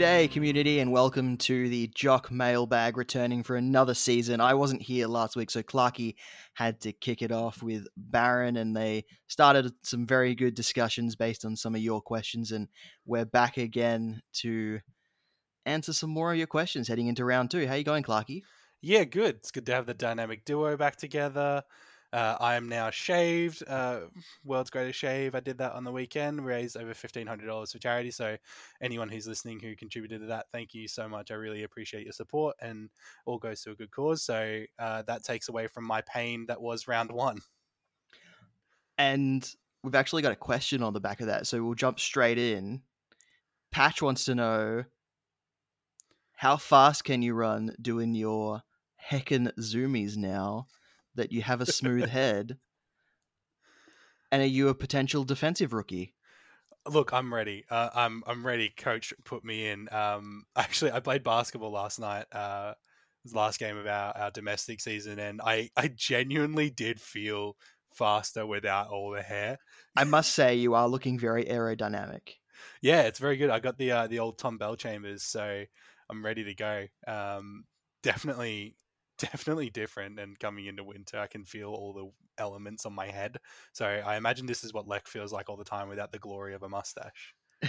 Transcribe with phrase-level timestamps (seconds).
[0.00, 4.40] G'day, community, and welcome to the Jock Mailbag returning for another season.
[4.40, 6.14] I wasn't here last week, so Clarky
[6.54, 11.44] had to kick it off with Baron, and they started some very good discussions based
[11.44, 12.50] on some of your questions.
[12.50, 12.68] And
[13.04, 14.80] we're back again to
[15.66, 17.66] answer some more of your questions heading into round two.
[17.66, 18.40] How you going, Clarky?
[18.80, 19.34] Yeah, good.
[19.34, 21.62] It's good to have the dynamic duo back together.
[22.12, 23.62] Uh, I am now shaved.
[23.68, 24.00] Uh,
[24.44, 25.34] world's greatest shave.
[25.36, 26.44] I did that on the weekend.
[26.44, 28.10] Raised over fifteen hundred dollars for charity.
[28.10, 28.36] So,
[28.82, 31.30] anyone who's listening who contributed to that, thank you so much.
[31.30, 32.90] I really appreciate your support, and
[33.26, 34.24] all goes to a good cause.
[34.24, 37.38] So uh, that takes away from my pain that was round one.
[38.98, 39.48] And
[39.84, 42.82] we've actually got a question on the back of that, so we'll jump straight in.
[43.70, 44.84] Patch wants to know
[46.32, 48.62] how fast can you run doing your
[49.10, 50.66] heckin' zoomies now?
[51.20, 52.56] That you have a smooth head?
[54.32, 56.14] And are you a potential defensive rookie?
[56.88, 57.66] Look, I'm ready.
[57.68, 58.72] Uh, I'm I'm ready.
[58.74, 59.92] Coach put me in.
[59.92, 62.24] Um, actually, I played basketball last night.
[62.32, 66.70] Uh, it was the last game of our, our domestic season, and I I genuinely
[66.70, 67.54] did feel
[67.92, 69.58] faster without all the hair.
[69.94, 72.36] I must say, you are looking very aerodynamic.
[72.80, 73.50] Yeah, it's very good.
[73.50, 75.64] I got the uh, the old Tom Bellchambers, so
[76.08, 76.86] I'm ready to go.
[77.06, 77.64] Um,
[78.02, 78.76] definitely
[79.20, 80.18] definitely different.
[80.18, 83.38] And coming into winter, I can feel all the elements on my head.
[83.72, 86.54] So I imagine this is what Lek feels like all the time without the glory
[86.54, 87.34] of a mustache.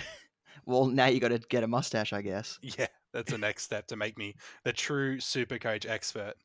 [0.65, 2.59] well, now you got to get a mustache, I guess.
[2.77, 6.35] Yeah, that's the next step to make me the true super coach expert.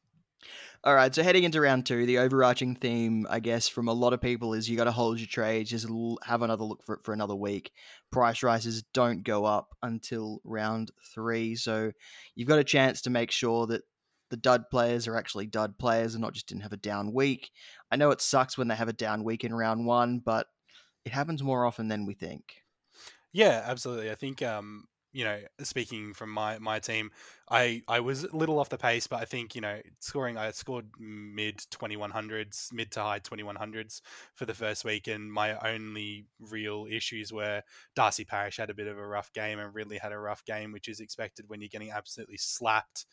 [0.85, 4.13] All right, so heading into round two, the overarching theme, I guess, from a lot
[4.13, 5.89] of people is you got to hold your trades, just
[6.23, 7.73] have another look for it for another week.
[8.13, 11.91] Price rises don't go up until round three, so
[12.35, 13.83] you've got a chance to make sure that
[14.31, 17.51] the dud players are actually dud players and not just didn't have a down week.
[17.91, 20.49] I know it sucks when they have a down week in round one, but
[21.05, 22.63] it happens more often than we think.
[23.33, 24.11] Yeah, absolutely.
[24.11, 27.11] I think um, you know, speaking from my my team,
[27.51, 30.51] I I was a little off the pace, but I think you know, scoring I
[30.51, 34.03] scored mid twenty one hundreds, mid to high twenty one hundreds
[34.35, 37.63] for the first week, and my only real issues were
[37.95, 40.71] Darcy Parish had a bit of a rough game and Ridley had a rough game,
[40.71, 43.07] which is expected when you're getting absolutely slapped.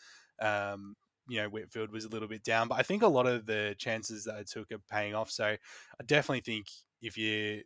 [0.43, 0.95] Um,
[1.27, 3.75] you know Whitfield was a little bit down, but I think a lot of the
[3.77, 5.31] chances that I took are paying off.
[5.31, 6.67] So I definitely think
[7.01, 7.63] if you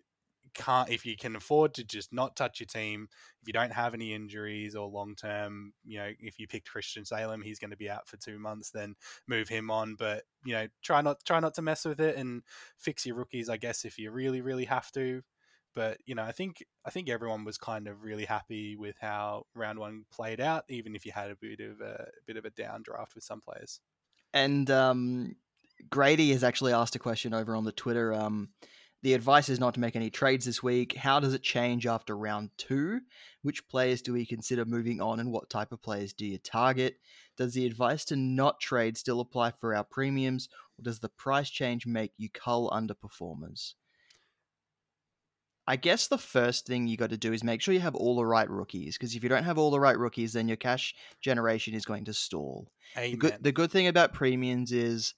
[0.53, 3.07] can't, if you can afford to just not touch your team,
[3.41, 7.05] if you don't have any injuries or long term, you know, if you picked Christian
[7.05, 8.95] Salem, he's going to be out for two months, then
[9.27, 9.95] move him on.
[9.97, 12.43] But you know, try not try not to mess with it and
[12.77, 13.49] fix your rookies.
[13.49, 15.23] I guess if you really really have to.
[15.77, 19.45] But you know, I think I think everyone was kind of really happy with how
[19.53, 22.45] round one played out, even if you had a bit of a, a bit of
[22.45, 23.79] a down draft with some players.
[24.33, 25.35] And um,
[25.91, 28.11] Grady has actually asked a question over on the Twitter.
[28.11, 28.49] Um,
[29.03, 30.95] the advice is not to make any trades this week.
[30.95, 33.01] How does it change after round two?
[33.43, 36.95] Which players do we consider moving on, and what type of players do you target?
[37.37, 40.49] Does the advice to not trade still apply for our premiums,
[40.79, 43.75] or does the price change make you cull underperformers?
[45.67, 48.15] I guess the first thing you got to do is make sure you have all
[48.15, 50.95] the right rookies because if you don't have all the right rookies, then your cash
[51.21, 52.71] generation is going to stall.
[52.95, 53.11] Amen.
[53.11, 55.13] The good, the good thing about premiums is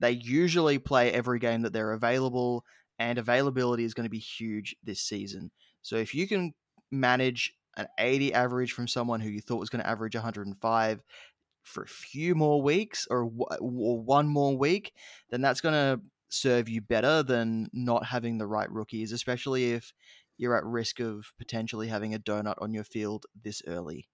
[0.00, 2.64] they usually play every game that they're available,
[2.98, 5.52] and availability is going to be huge this season.
[5.82, 6.54] So if you can
[6.90, 11.02] manage an 80 average from someone who you thought was going to average 105
[11.62, 14.92] for a few more weeks or, or one more week,
[15.30, 19.92] then that's going to serve you better than not having the right rookies, especially if
[20.36, 24.08] you're at risk of potentially having a donut on your field this early.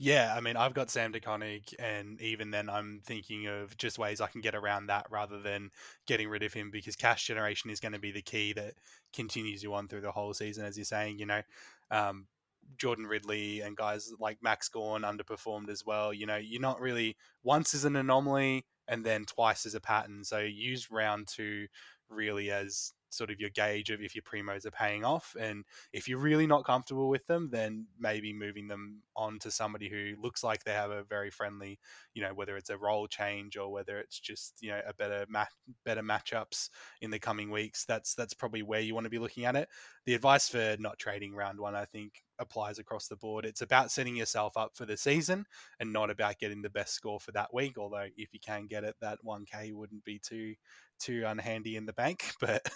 [0.00, 3.98] Yeah, I mean, I've got Sam De Koning, and even then, I'm thinking of just
[3.98, 5.70] ways I can get around that rather than
[6.06, 8.74] getting rid of him because cash generation is going to be the key that
[9.12, 10.64] continues you on through the whole season.
[10.64, 11.42] As you're saying, you know,
[11.90, 12.28] um,
[12.76, 16.12] Jordan Ridley and guys like Max Gawn underperformed as well.
[16.12, 20.24] You know, you're not really once is an anomaly and then twice as a pattern.
[20.24, 21.66] So use round two
[22.08, 25.34] really as sort of your gauge of if your primos are paying off.
[25.38, 29.88] And if you're really not comfortable with them, then maybe moving them on to somebody
[29.88, 31.78] who looks like they have a very friendly,
[32.14, 35.26] you know, whether it's a role change or whether it's just, you know, a better
[35.28, 35.50] match
[35.84, 36.68] better matchups
[37.00, 37.84] in the coming weeks.
[37.84, 39.68] That's that's probably where you want to be looking at it.
[40.04, 43.44] The advice for not trading round one, I think, applies across the board.
[43.44, 45.44] It's about setting yourself up for the season
[45.80, 47.78] and not about getting the best score for that week.
[47.78, 50.54] Although if you can get it, that 1K wouldn't be too
[50.98, 52.24] too unhandy in the bank.
[52.40, 52.66] But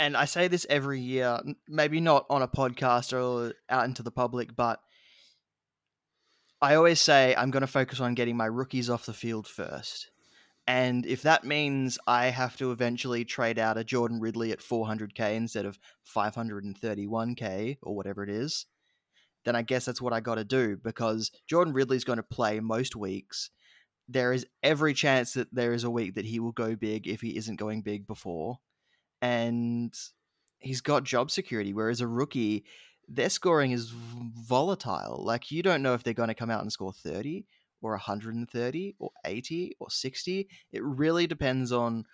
[0.00, 1.38] and I say this every year,
[1.68, 4.80] maybe not on a podcast or out into the public, but
[6.62, 10.10] I always say I'm going to focus on getting my rookies off the field first.
[10.66, 15.34] And if that means I have to eventually trade out a Jordan Ridley at 400k
[15.34, 15.78] instead of
[16.16, 18.64] 531k or whatever it is,
[19.44, 22.58] then I guess that's what I got to do because Jordan Ridley's going to play
[22.60, 23.50] most weeks.
[24.08, 27.20] There is every chance that there is a week that he will go big if
[27.20, 28.60] he isn't going big before.
[29.22, 29.94] And
[30.58, 32.64] he's got job security, whereas a rookie,
[33.08, 35.22] their scoring is volatile.
[35.24, 37.46] Like, you don't know if they're going to come out and score 30
[37.82, 40.48] or 130 or 80 or 60.
[40.72, 42.04] It really depends on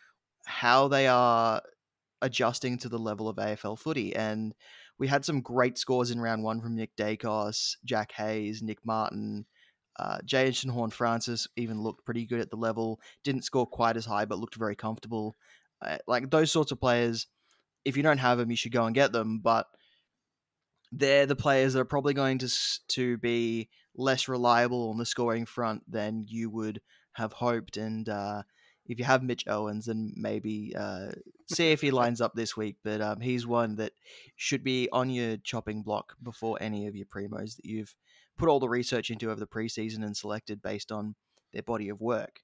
[0.46, 1.60] how they are
[2.22, 4.14] adjusting to the level of AFL footy.
[4.14, 4.54] And
[4.98, 9.46] we had some great scores in round one from Nick Daicos, Jack Hayes, Nick Martin.
[9.98, 13.00] Uh, Jason Horne-Francis even looked pretty good at the level.
[13.24, 15.34] Didn't score quite as high, but looked very comfortable.
[15.82, 17.26] Uh, like those sorts of players,
[17.84, 19.40] if you don't have them, you should go and get them.
[19.40, 19.66] But
[20.92, 22.52] they're the players that are probably going to
[22.88, 26.80] to be less reliable on the scoring front than you would
[27.12, 27.76] have hoped.
[27.76, 28.42] And uh,
[28.86, 31.12] if you have Mitch Owens, then maybe uh,
[31.52, 32.76] see if he lines up this week.
[32.84, 33.92] But um, he's one that
[34.36, 37.94] should be on your chopping block before any of your primos that you've
[38.38, 41.14] put all the research into over the preseason and selected based on
[41.52, 42.40] their body of work.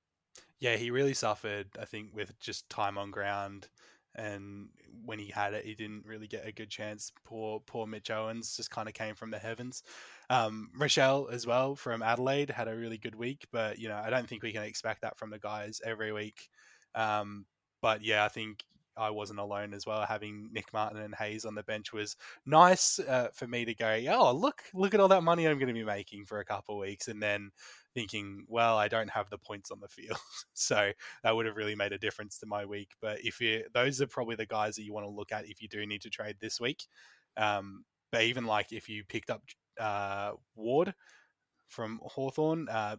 [0.62, 3.67] Yeah, he really suffered, I think, with just time on ground.
[4.14, 4.69] And
[5.05, 7.11] when he had it, he didn't really get a good chance.
[7.25, 9.82] Poor, poor Mitch Owens just kind of came from the heavens.
[10.31, 14.09] Um, Rachele as well from Adelaide had a really good week, but you know I
[14.09, 16.49] don't think we can expect that from the guys every week.
[16.94, 17.44] Um,
[17.81, 18.62] but yeah, I think
[18.97, 20.05] I wasn't alone as well.
[20.05, 22.17] Having Nick Martin and Hayes on the bench was
[22.47, 25.69] nice uh, for me to go, oh look, look at all that money I'm going
[25.69, 27.50] to be making for a couple of weeks, and then
[27.94, 30.19] thinking, well, I don't have the points on the field,
[30.55, 30.93] so
[31.23, 32.91] that would have really made a difference to my week.
[33.00, 35.62] But if you, those are probably the guys that you want to look at if
[35.62, 36.85] you do need to trade this week.
[37.37, 39.43] Um, but even like if you picked up
[39.81, 40.95] uh, Ward
[41.69, 42.69] from Hawthorn.
[42.69, 42.97] Uh,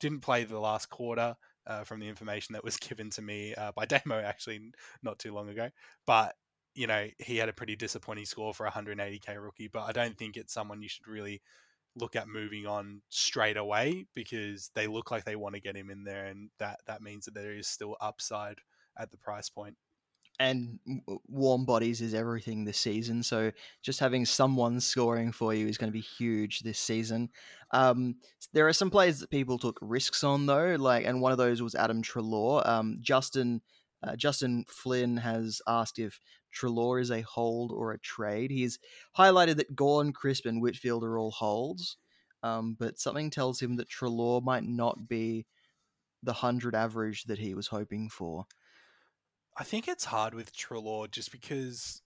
[0.00, 1.36] didn't play the last quarter
[1.68, 4.60] uh, from the information that was given to me uh, by Demo actually
[5.02, 5.68] not too long ago.
[6.06, 6.34] But
[6.74, 9.68] you know he had a pretty disappointing score for a 180k rookie.
[9.68, 11.40] But I don't think it's someone you should really
[11.96, 15.90] look at moving on straight away because they look like they want to get him
[15.90, 18.58] in there, and that that means that there is still upside
[18.98, 19.76] at the price point
[20.40, 20.78] and
[21.26, 23.22] warm bodies is everything this season.
[23.22, 23.50] So
[23.82, 27.30] just having someone scoring for you is going to be huge this season.
[27.72, 28.16] Um,
[28.52, 31.60] there are some players that people took risks on though, like, and one of those
[31.60, 32.66] was Adam Treloar.
[32.66, 33.62] Um, Justin
[34.02, 36.20] uh, Justin Flynn has asked if
[36.54, 38.50] Treloar is a hold or a trade.
[38.50, 38.78] He's
[39.16, 41.96] highlighted that Gawn, Crisp, and Whitfield are all holds,
[42.44, 45.46] um, but something tells him that Treloar might not be
[46.22, 48.46] the hundred average that he was hoping for.
[49.58, 52.00] I think it's hard with Treloar just because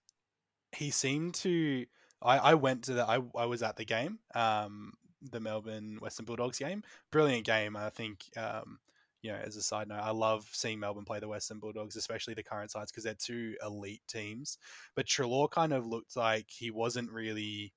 [0.74, 1.84] he seemed to.
[2.22, 3.06] I, I went to the.
[3.06, 6.82] I, I was at the game, um, the Melbourne Western Bulldogs game.
[7.10, 7.76] Brilliant game.
[7.76, 8.78] I think, um,
[9.20, 12.32] you know, as a side note, I love seeing Melbourne play the Western Bulldogs, especially
[12.32, 14.56] the current sides, because they're two elite teams.
[14.96, 17.74] But Treloar kind of looked like he wasn't really.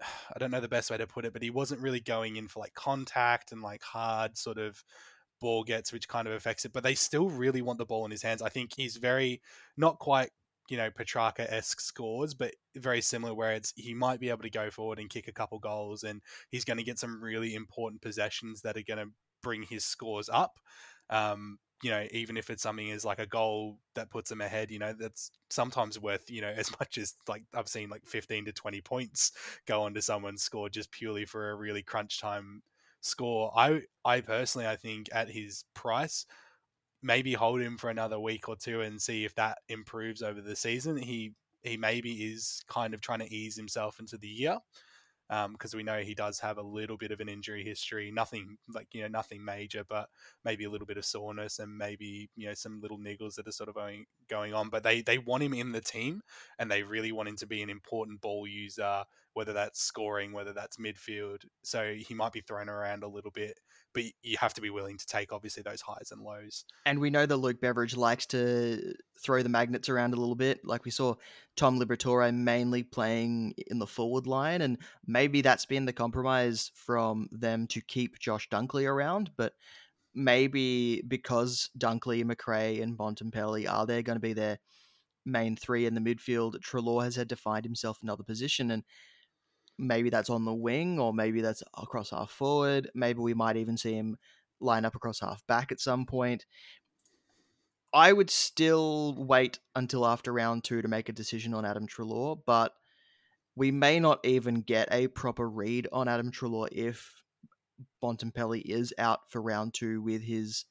[0.02, 2.48] I don't know the best way to put it, but he wasn't really going in
[2.48, 4.82] for like contact and like hard sort of
[5.40, 6.72] ball gets, which kind of affects it.
[6.72, 8.42] But they still really want the ball in his hands.
[8.42, 9.40] I think he's very
[9.76, 10.30] not quite
[10.68, 14.50] you know Petracca esque scores, but very similar where it's he might be able to
[14.50, 16.20] go forward and kick a couple goals, and
[16.50, 20.28] he's going to get some really important possessions that are going to bring his scores
[20.28, 20.58] up.
[21.10, 24.70] Um, you know, even if it's something as like a goal that puts them ahead,
[24.70, 28.46] you know, that's sometimes worth, you know, as much as like I've seen like 15
[28.46, 29.32] to 20 points
[29.66, 32.62] go onto someone's score just purely for a really crunch time
[33.06, 33.52] score.
[33.56, 36.26] I I personally I think at his price,
[37.02, 40.56] maybe hold him for another week or two and see if that improves over the
[40.56, 40.96] season.
[40.96, 44.58] He he maybe is kind of trying to ease himself into the year
[45.28, 48.12] because um, we know he does have a little bit of an injury history.
[48.12, 50.08] Nothing like you know nothing major, but
[50.44, 53.52] maybe a little bit of soreness and maybe you know some little niggles that are
[53.52, 54.68] sort of going going on.
[54.68, 56.22] But they they want him in the team
[56.58, 59.04] and they really want him to be an important ball user,
[59.36, 61.44] whether that's scoring, whether that's midfield.
[61.62, 63.60] So he might be thrown around a little bit,
[63.92, 66.64] but you have to be willing to take obviously those highs and lows.
[66.86, 70.64] And we know that Luke Beveridge likes to throw the magnets around a little bit.
[70.64, 71.16] Like we saw
[71.54, 77.28] Tom Liberatore mainly playing in the forward line, and maybe that's been the compromise from
[77.30, 79.32] them to keep Josh Dunkley around.
[79.36, 79.52] But
[80.14, 84.60] maybe because Dunkley, Macrae, and Bontempelli are they going to be their
[85.26, 88.82] main three in the midfield, Treloar has had to find himself another position, and
[89.78, 92.90] maybe that's on the wing, or maybe that's across half forward.
[92.94, 94.16] Maybe we might even see him
[94.60, 96.46] line up across half back at some point.
[97.92, 102.38] I would still wait until after round two to make a decision on Adam Treloar,
[102.44, 102.72] but
[103.54, 107.22] we may not even get a proper read on Adam Treloar if
[108.02, 110.66] Bontempelli is out for round two with his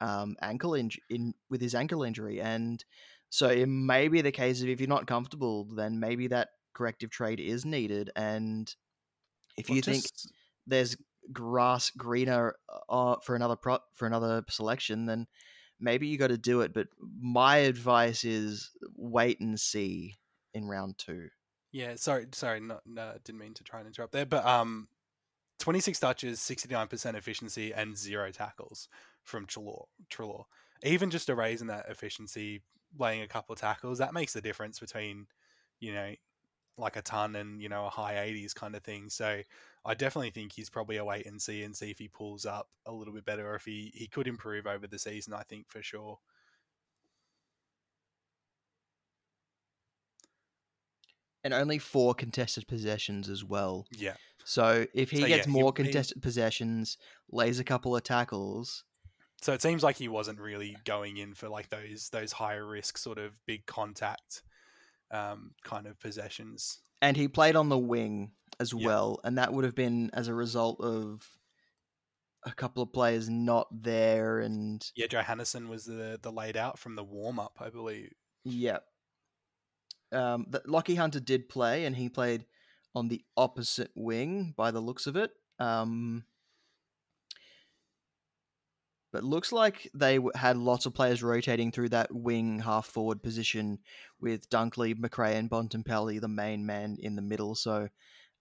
[0.00, 2.84] um, ankle in, in with his ankle injury, and
[3.30, 7.10] so it may be the case of if you're not comfortable, then maybe that corrective
[7.10, 8.74] trade is needed, and
[9.56, 10.04] If Well, you think
[10.66, 10.96] there's
[11.32, 12.56] grass greener
[12.88, 15.26] uh, for another pro- for another selection, then
[15.78, 16.72] maybe you got to do it.
[16.72, 16.88] But
[17.20, 20.16] my advice is wait and see
[20.54, 21.28] in round two.
[21.72, 24.88] Yeah, sorry, sorry, not no, didn't mean to try and interrupt there, but um,
[25.58, 28.88] twenty six touches, sixty nine percent efficiency, and zero tackles
[29.22, 29.86] from Treloar.
[30.08, 30.44] Treloar.
[30.82, 32.62] Even just a raise in that efficiency,
[32.98, 35.26] laying a couple of tackles, that makes the difference between,
[35.78, 36.14] you know,
[36.80, 39.10] like a ton and you know a high eighties kind of thing.
[39.10, 39.42] So
[39.84, 42.68] I definitely think he's probably a wait and see and see if he pulls up
[42.86, 45.34] a little bit better or if he he could improve over the season.
[45.34, 46.18] I think for sure.
[51.44, 53.88] And only four contested possessions as well.
[53.90, 56.98] Yeah, So if he So, gets yeah, more he- contested possessions,
[57.30, 58.84] lays a couple of tackles,
[59.42, 62.98] so it seems like he wasn't really going in for like those those higher risk
[62.98, 64.42] sort of big contact
[65.10, 66.78] um, kind of possessions.
[67.02, 70.34] and he played on the wing as well, and that would have been as a
[70.34, 71.26] result of
[72.44, 76.96] a couple of players not there, and Yeah, Johannisen was the the laid out from
[76.96, 78.12] the warm up, I believe.
[78.44, 78.78] yeah.
[80.12, 82.44] Um, the, Lachie Hunter did play, and he played
[82.94, 85.30] on the opposite wing by the looks of it.
[85.60, 86.24] Um,
[89.12, 93.78] but looks like they had lots of players rotating through that wing half forward position
[94.20, 97.54] with Dunkley, Macrae, and Bontempelli, the main man in the middle.
[97.54, 97.88] So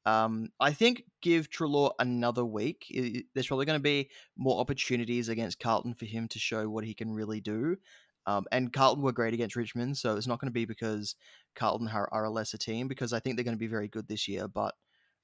[0.06, 2.86] um, I think give Treloar another week.
[3.34, 6.94] There's probably going to be more opportunities against Carlton for him to show what he
[6.94, 7.78] can really do.
[8.26, 11.16] Um, and Carlton were great against Richmond, so it's not going to be because
[11.56, 12.88] Carlton are, are a lesser team.
[12.88, 14.76] Because I think they're going to be very good this year, but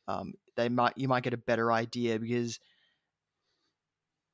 [0.08, 2.60] um, they might you might get a better idea because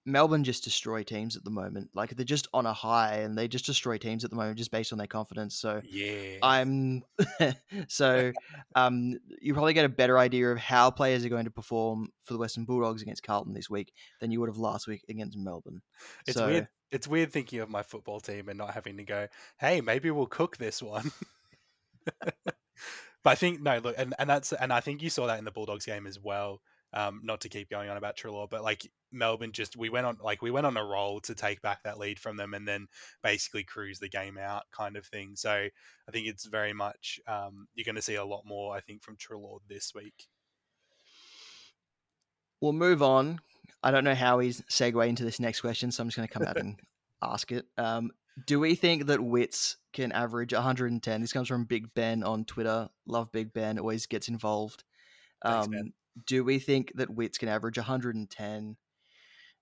[0.05, 1.91] Melbourne just destroy teams at the moment.
[1.93, 4.71] Like they're just on a high, and they just destroy teams at the moment just
[4.71, 5.55] based on their confidence.
[5.55, 6.37] So Yeah.
[6.41, 7.03] I'm
[7.87, 8.31] so
[8.75, 12.33] um, you probably get a better idea of how players are going to perform for
[12.33, 15.81] the Western Bulldogs against Carlton this week than you would have last week against Melbourne.
[16.27, 16.67] it's so, weird.
[16.91, 19.27] It's weird thinking of my football team and not having to go,
[19.59, 21.11] hey, maybe we'll cook this one.
[22.25, 22.55] but
[23.23, 25.51] I think no, look, and, and that's and I think you saw that in the
[25.51, 26.61] Bulldogs game as well.
[26.93, 30.17] Um, not to keep going on about Treloar, but like Melbourne just we went on
[30.21, 32.87] like we went on a roll to take back that lead from them and then
[33.23, 35.35] basically cruise the game out kind of thing.
[35.35, 38.81] So I think it's very much um, you're going to see a lot more I
[38.81, 40.27] think from Treloar this week.
[42.59, 43.39] We'll move on.
[43.83, 46.33] I don't know how he's segue into this next question, so I'm just going to
[46.33, 46.77] come out and
[47.21, 47.65] ask it.
[47.77, 48.11] Um,
[48.45, 51.21] do we think that Witts can average 110?
[51.21, 52.89] This comes from Big Ben on Twitter.
[53.07, 54.83] Love Big Ben, always gets involved.
[55.41, 55.93] Um, Ben.
[56.25, 58.77] Do we think that Witts can average 110?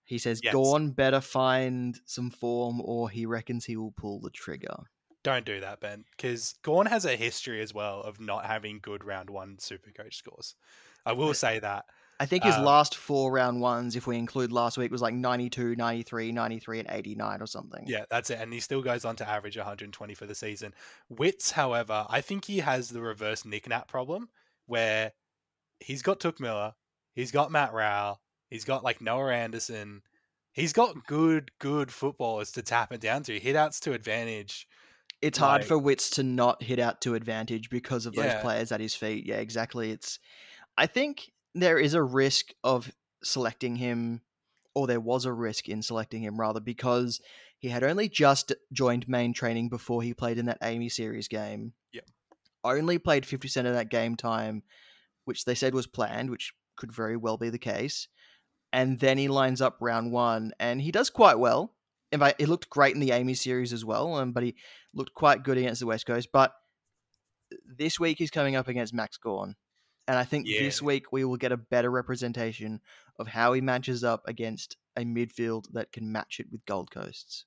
[0.06, 0.54] He says Yes.
[0.54, 4.76] Gawn better find some form, or he reckons he will pull the trigger.
[5.22, 9.04] Don't do that, Ben, because Gawn has a history as well of not having good
[9.04, 10.56] round one super coach scores.
[11.06, 11.86] I will say that.
[12.22, 15.14] I think his Um, last four round ones, if we include last week, was like
[15.14, 17.84] 92, 93, 93, and 89 or something.
[17.88, 18.40] Yeah, that's it.
[18.40, 20.74] And he still goes on to average 120 for the season.
[21.10, 24.30] Witts, however, I think he has the reverse Nick-Nat problem
[24.68, 25.14] where
[25.80, 26.74] he's got Touk Miller,
[27.14, 28.20] he's got Matt Rowell,
[28.50, 30.02] he's got like Noah Anderson.
[30.52, 33.40] He's got good, good footballers to tap it down to.
[33.40, 34.68] Hitouts to advantage.
[35.22, 38.42] It's hard Like- for Witts to not hit out to advantage because of those Yeah.
[38.42, 39.26] players at his feet.
[39.26, 39.92] Yeah, exactly.
[39.92, 40.18] It's
[40.78, 42.92] I think there is a risk of
[43.24, 44.22] selecting him
[44.74, 47.22] or there was a risk in selecting him rather because
[47.58, 51.74] he had only just joined main training before he played in that AAMI series game.
[51.92, 52.02] Yeah.
[52.64, 54.64] Only played 50% of that game time,
[55.30, 58.08] which they said was planned, which could very well be the case.
[58.74, 61.76] And then he lines up round one and he does quite well.
[62.12, 64.56] In fact, he looked great in the AAMI series as well, um, but he
[64.96, 66.30] looked quite good against the West Coast.
[66.34, 66.52] But
[67.64, 69.56] this week he's coming up against Max Gawn.
[70.08, 72.82] And I think this week we will get a better representation
[73.20, 77.46] of how he matches up against a midfield that can match it with Gold Coast's.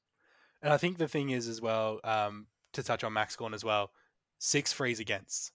[0.63, 3.65] And I think the thing is as well, um, to touch on Max Gawn as
[3.65, 3.91] well,
[4.39, 5.51] six frees against.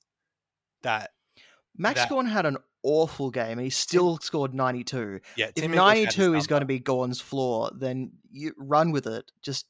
[0.82, 1.12] That
[1.78, 5.20] Max That- Gawn had an awful game and he still scored 92.
[5.36, 9.08] yeah, If Tim English 92 is going to be Gawn's floor, then you run with
[9.08, 9.32] it.
[9.42, 9.66] Just,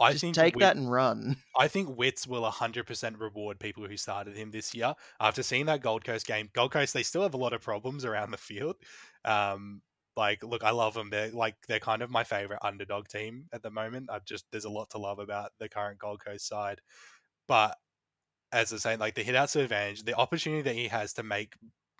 [0.00, 1.36] I just think take Wit- that and run.
[1.58, 4.94] I think Witts will 100% reward people who started him this year.
[5.20, 8.04] After seeing that Gold Coast game, Gold Coast, they still have a lot of problems
[8.04, 8.76] around the field.
[9.24, 9.82] Um,
[10.16, 11.10] like, look, I love them.
[11.10, 14.10] They're like, they're kind of my favorite underdog team at the moment.
[14.10, 16.80] I just, there's a lot to love about the current Gold Coast side.
[17.46, 17.76] But
[18.52, 21.22] as I say, like the hit outs to advantage, the opportunity that he has to
[21.22, 21.54] make,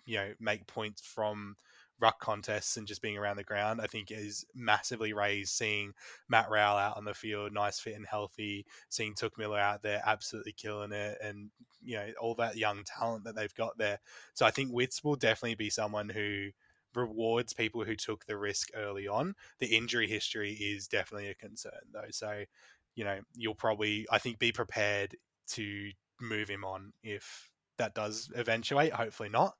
[0.05, 1.55] you know, make points from
[1.99, 5.53] ruck contests and just being around the ground, I think is massively raised.
[5.53, 5.93] Seeing
[6.27, 8.65] Matt Rowell out on the field, nice, fit, and healthy.
[8.89, 11.51] Seeing Touk Miller out there, absolutely killing it, and
[11.83, 13.99] you know all that young talent that they've got there.
[14.33, 16.49] So I think Witts will definitely be someone who
[16.95, 19.35] rewards people who took the risk early on.
[19.59, 22.09] The injury history is definitely a concern though.
[22.09, 22.43] So,
[22.95, 25.15] you know, you'll probably I think be prepared
[25.49, 25.91] to
[26.21, 28.93] move him on if that does eventuate.
[28.93, 29.55] Hopefully not.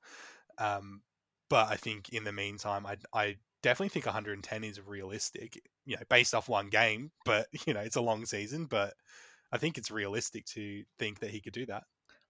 [0.58, 1.02] Um,
[1.50, 5.60] but I think in the meantime, I I definitely think 110 is realistic.
[5.84, 8.66] You know, based off one game, but you know, it's a long season.
[8.66, 8.94] But
[9.52, 11.84] I think it's realistic to think that he could do that.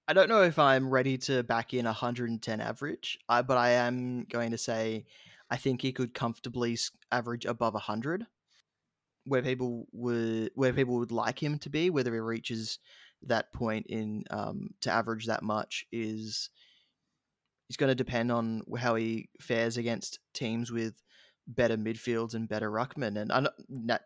[0.09, 4.25] I don't know if I'm ready to back in 110 average, I, but I am
[4.25, 5.07] going to say
[5.49, 6.77] I think he could comfortably
[7.13, 8.27] average above 100,
[9.25, 11.91] where people would where people would like him to be.
[11.91, 12.79] Whether he reaches
[13.27, 16.51] that point in um, to average that much is
[17.71, 20.95] is going to depend on how he fares against teams with
[21.47, 23.21] better midfields and better ruckmen.
[23.21, 23.51] And uh,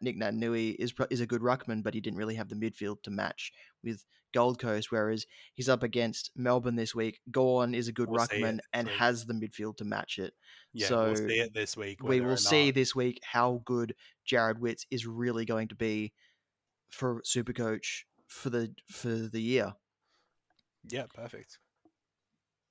[0.00, 3.10] Nick Naitanui is is a good ruckman, but he didn't really have the midfield to
[3.10, 4.90] match with Gold Coast.
[4.90, 7.20] Whereas he's up against Melbourne this week.
[7.30, 8.96] Gawn is a good we'll ruckman and week.
[8.96, 10.34] has the midfield to match it.
[10.72, 12.02] Yeah, so we'll see it this week.
[12.02, 13.94] We will see this week how good
[14.30, 16.12] Jarrod Witts is really going to be
[16.90, 19.74] for Supercoach for the for the year.
[20.88, 21.58] Yeah, perfect.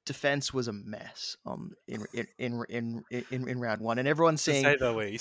[0.05, 4.41] Defense was a mess um in in in in in, in round one, and everyone's
[4.41, 4.65] seeing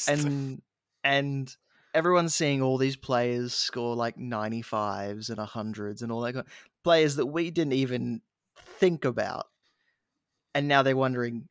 [0.09, 0.63] and
[1.03, 1.57] and
[1.95, 6.53] everyone's seeing all these players score like 95s and 100s and all that kind of,
[6.83, 8.21] players that we didn't even
[8.81, 9.47] think about.
[10.55, 11.49] And now they're wondering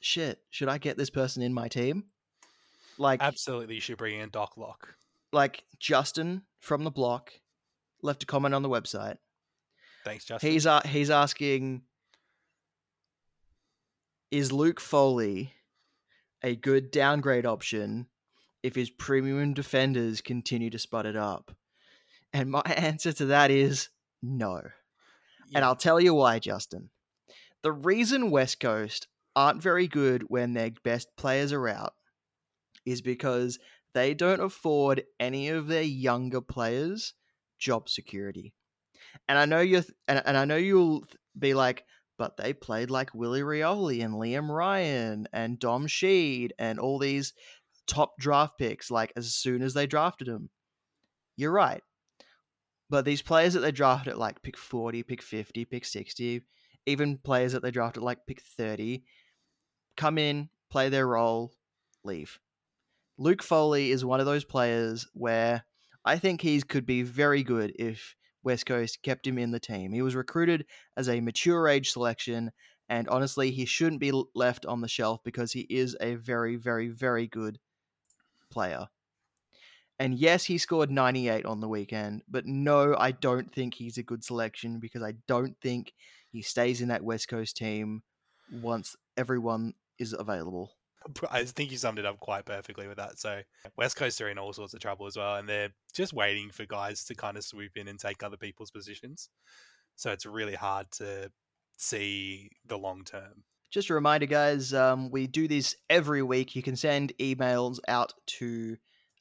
[0.00, 2.04] shit should i get this person in my team?
[2.98, 4.94] Like absolutely you should bring in doc lock
[5.32, 7.32] like justin from the block
[8.02, 9.16] left a comment on the website
[10.04, 11.82] thanks justin he's uh, he's asking
[14.30, 15.52] is Luke Foley
[16.42, 18.06] a good downgrade option
[18.62, 21.54] if his premium defenders continue to spot it up?
[22.32, 23.88] And my answer to that is
[24.22, 24.62] no.
[25.48, 25.56] Yeah.
[25.56, 26.90] And I'll tell you why, Justin.
[27.62, 31.94] The reason West Coast aren't very good when their best players are out
[32.84, 33.58] is because
[33.94, 37.14] they don't afford any of their younger players
[37.58, 38.52] job security.
[39.28, 41.04] And I know you and, and I know you'll
[41.38, 41.84] be like,
[42.18, 47.32] but they played like Willie Rioli and Liam Ryan and Dom Sheed and all these
[47.86, 50.50] top draft picks, like as soon as they drafted them.
[51.36, 51.82] You're right.
[52.88, 56.42] But these players that they drafted at like pick 40, pick 50, pick 60,
[56.86, 59.02] even players that they drafted like pick 30,
[59.96, 61.52] come in, play their role,
[62.04, 62.38] leave.
[63.18, 65.64] Luke Foley is one of those players where
[66.06, 68.14] I think he could be very good if
[68.44, 69.92] West Coast kept him in the team.
[69.92, 70.66] He was recruited
[70.96, 72.52] as a mature age selection,
[72.88, 76.88] and honestly, he shouldn't be left on the shelf because he is a very, very,
[76.88, 77.58] very good
[78.50, 78.86] player.
[79.98, 84.04] And yes, he scored 98 on the weekend, but no, I don't think he's a
[84.04, 85.92] good selection because I don't think
[86.30, 88.02] he stays in that West Coast team
[88.52, 90.76] once everyone is available.
[91.30, 93.18] I think you summed it up quite perfectly with that.
[93.18, 93.40] So
[93.76, 96.64] West Coast are in all sorts of trouble as well, and they're just waiting for
[96.66, 99.28] guys to kind of swoop in and take other people's positions.
[99.96, 101.30] So it's really hard to
[101.78, 103.44] see the long term.
[103.70, 106.54] Just a reminder, guys, um, we do this every week.
[106.54, 108.76] You can send emails out to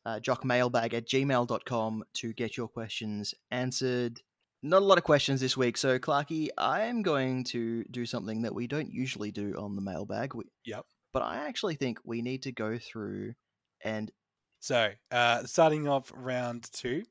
[0.06, 4.21] uh, jockmailbag at gmail.com to get your questions answered.
[4.62, 8.56] Not a lot of questions this week, so Clarky, I'm going to do something that
[8.56, 10.34] we don't usually do on the mailbag.
[10.34, 13.36] We, yep but I actually think we need to go through
[13.82, 14.12] and.
[14.60, 17.04] So, uh, starting off round two, you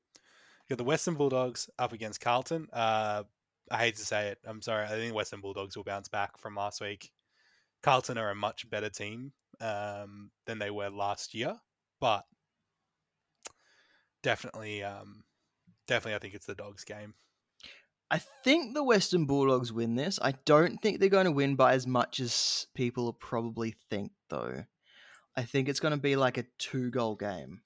[0.69, 2.69] got the Western Bulldogs up against Carlton.
[2.71, 3.23] Uh,
[3.71, 4.39] I hate to say it.
[4.45, 4.85] I'm sorry.
[4.85, 7.11] I think Western Bulldogs will bounce back from last week.
[7.83, 11.57] Carlton are a much better team um, than they were last year,
[11.99, 12.25] but
[14.23, 15.25] definitely, um,
[15.89, 17.15] definitely, I think it's the Dogs' game.
[18.15, 20.21] I think the Western Bulldogs win this.
[20.23, 24.67] I don't think they're going to win by as much as people probably think, though.
[25.37, 27.63] I think it's going to be like a two goal game.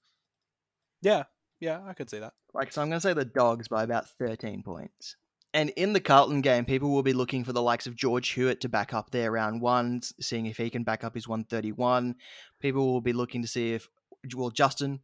[1.02, 1.24] Yeah,
[1.60, 2.32] yeah, I could see that.
[2.54, 5.16] Like, so I'm going to say the Dogs by about 13 points.
[5.52, 8.62] And in the Carlton game, people will be looking for the likes of George Hewett
[8.62, 12.14] to back up their round one, seeing if he can back up his 131.
[12.58, 13.90] People will be looking to see if,
[14.34, 15.00] well, Justin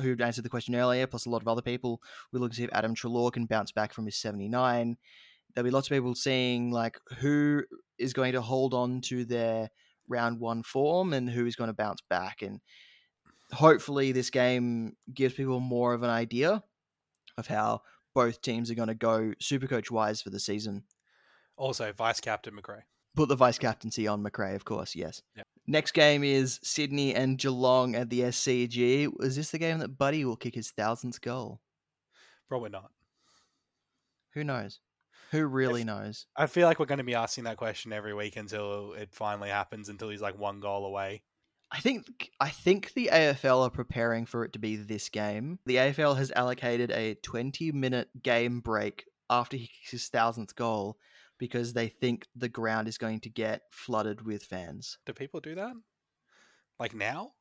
[0.00, 2.00] who answered the question earlier, plus a lot of other people,
[2.32, 4.96] we look to see if Adam Treloar can bounce back from his 79.
[5.54, 7.64] There'll be lots of people seeing like who
[7.98, 9.70] is going to hold on to their
[10.08, 12.42] round one form and who is going to bounce back.
[12.42, 12.60] And
[13.52, 16.62] hopefully, this game gives people more of an idea
[17.36, 17.82] of how
[18.14, 20.84] both teams are going to go super coach wise for the season.
[21.56, 22.82] Also, vice captain Macrae.
[23.16, 25.22] Put the vice captaincy on Macrae, of course, yes.
[25.36, 25.42] Yeah.
[25.70, 29.12] Next game is Sydney and Geelong at the SCG.
[29.22, 31.60] Is this the game that Buddy will kick his thousandth goal?
[32.48, 32.90] Probably not.
[34.32, 34.80] Who knows?
[35.30, 36.24] Who really knows?
[36.34, 39.50] I feel like we're going to be asking that question every week until it finally
[39.50, 41.20] happens, until he's like one goal away.
[41.70, 45.58] I think I think the AFL are preparing for it to be this game.
[45.66, 50.96] The AFL has allocated a 20 minute game break after he kicks his thousandth goal
[51.38, 54.98] because they think the ground is going to get flooded with fans.
[55.06, 55.72] Do people do that?
[56.78, 57.32] Like now?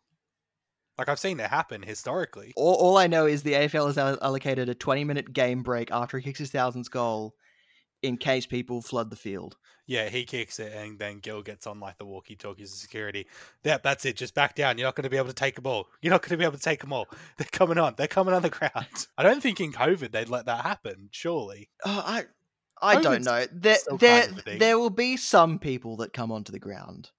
[0.98, 2.54] Like I've seen it happen historically.
[2.56, 6.18] All, all I know is the AFL has allocated a 20 minute game break after
[6.18, 7.36] he kicks his thousandth goal
[8.02, 9.58] in case people flood the field.
[9.88, 13.26] Yeah, he kicks it, and then Gil gets on like the walkie-talkies of security.
[13.64, 14.18] Yep, that's it.
[14.18, 14.78] Just back down.
[14.78, 15.88] You're not going to be able to take them all.
[16.02, 17.08] You're not going to be able to take them all.
[17.38, 17.94] They're coming on.
[17.98, 19.08] They're coming on the ground.
[19.18, 21.08] I don't think in COVID they'd let that happen.
[21.12, 21.70] Surely.
[21.86, 22.26] Uh, I
[22.82, 23.46] I don't know.
[23.52, 27.12] There there there will be some people that come onto the ground.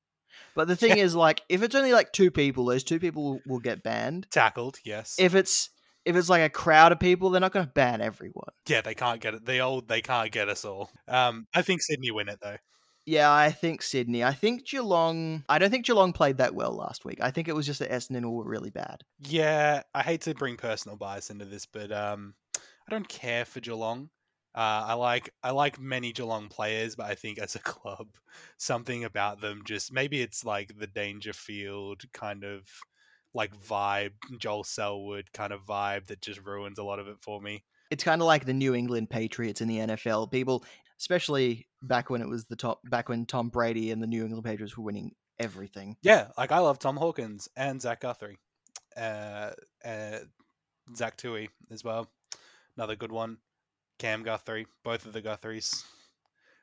[0.54, 3.40] But the thing is like if it's only like two people, those two people will,
[3.46, 4.26] will get banned.
[4.30, 4.78] Tackled.
[4.84, 5.16] Yes.
[5.18, 5.70] If it's
[6.04, 8.48] if it's like a crowd of people, they're not going to ban everyone.
[8.66, 9.44] yeah, they can't get it.
[9.44, 10.90] They all They can't get us all.
[11.06, 12.56] Um, I think Sydney win it though.
[13.04, 14.22] Yeah, I think Sydney.
[14.22, 15.44] I think Geelong.
[15.48, 17.18] I don't think Geelong played that well last week.
[17.22, 19.02] I think it was just that Essendon all were really bad.
[19.20, 23.60] Yeah, I hate to bring personal bias into this, but um, I don't care for
[23.60, 24.10] Geelong.
[24.58, 28.08] Uh, I like I like many Geelong players, but I think as a club,
[28.56, 32.62] something about them just maybe it's like the Dangerfield kind of
[33.32, 37.40] like vibe, Joel Selwood kind of vibe that just ruins a lot of it for
[37.40, 37.62] me.
[37.92, 40.32] It's kind of like the New England Patriots in the NFL.
[40.32, 40.64] People,
[40.98, 44.44] especially back when it was the top, back when Tom Brady and the New England
[44.44, 45.96] Patriots were winning everything.
[46.02, 48.38] Yeah, like I love Tom Hawkins and Zach Guthrie,
[48.96, 49.52] uh,
[49.84, 50.18] uh,
[50.96, 52.10] Zach Tuohy as well,
[52.76, 53.38] another good one.
[53.98, 55.84] Cam Guthrie, both of the Guthries,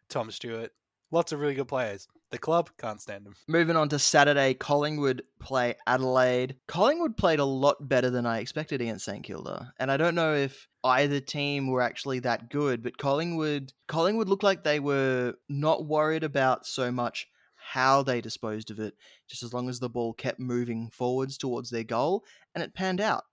[0.09, 0.71] Tom Stewart,
[1.11, 2.07] lots of really good players.
[2.31, 3.35] The club can't stand them.
[3.47, 6.55] Moving on to Saturday, Collingwood play Adelaide.
[6.67, 10.33] Collingwood played a lot better than I expected against St Kilda, and I don't know
[10.33, 15.85] if either team were actually that good, but Collingwood Collingwood looked like they were not
[15.85, 18.95] worried about so much how they disposed of it,
[19.27, 23.01] just as long as the ball kept moving forwards towards their goal, and it panned
[23.01, 23.23] out.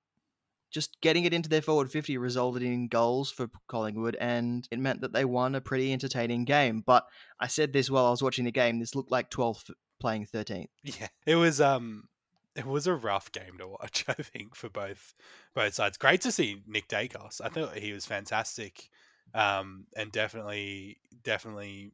[0.73, 5.03] Just getting it into their forward 50 resulted in goals for Collingwood, and it meant
[5.03, 6.83] that they won a pretty entertaining game.
[6.85, 7.07] But
[7.39, 8.79] I said this while I was watching the game.
[8.79, 10.69] This looked like 12th playing 13th.
[10.83, 12.09] Yeah, it was um,
[12.55, 14.05] it was a rough game to watch.
[14.09, 15.15] I think for both
[15.55, 15.99] both sides.
[15.99, 17.41] Great to see Nick Daicos.
[17.43, 18.89] I thought he was fantastic,
[19.35, 21.93] um, and definitely definitely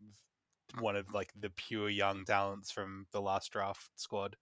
[0.78, 4.36] one of like the pure young talents from the last draft squad.